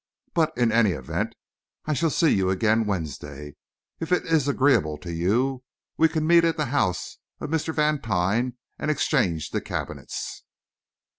[0.33, 1.35] But, in any event,
[1.85, 3.53] I shall see you again Wednesday.
[3.99, 5.63] If it is agreeable to you,
[5.95, 7.71] we can meet at the house of Mr.
[7.71, 10.43] Vantine and exchange the cabinets."